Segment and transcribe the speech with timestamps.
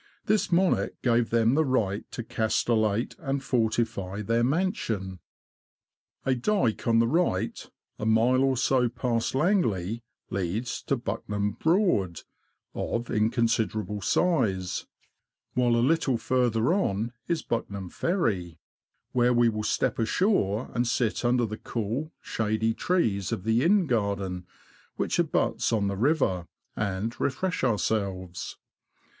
[0.25, 5.19] This monarch gave them the right to castellate and fortify their mansion.
[6.25, 10.01] A dyke on the right, a mile or so past Langley,
[10.31, 12.21] leads to Buckenham Broad
[12.73, 14.87] (of inconsiderable size);
[15.53, 18.57] while a little further on is Buckenham Ferry,
[19.11, 23.85] where we will step ashore and sit under the cool, shady trees of the inn
[23.85, 24.47] garden,
[24.95, 28.57] which abuts on the river, and refresh ourselves.